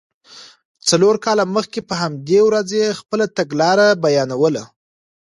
څلور 0.89 1.15
کاله 1.25 1.43
مخکې 1.55 1.79
په 1.89 1.93
همدې 2.01 2.39
ورځ 2.47 2.67
یې 2.79 2.97
خپله 2.99 3.25
تګلاره 3.37 3.87
بیانوله. 4.03 4.63